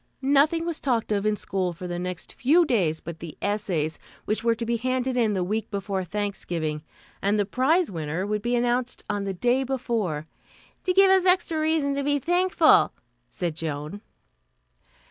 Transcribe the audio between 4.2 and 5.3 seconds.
which were to be handed